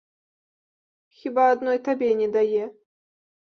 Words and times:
Хіба 1.19 1.43
адной 1.53 1.83
табе 1.91 2.11
не 2.25 2.29
дае. 2.39 2.65